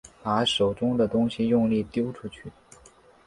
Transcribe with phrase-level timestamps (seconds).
[0.23, 2.51] 把手中的东西用力丟出去